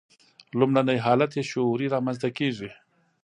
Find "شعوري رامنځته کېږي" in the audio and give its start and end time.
1.51-2.69